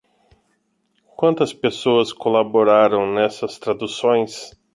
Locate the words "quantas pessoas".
1.15-2.11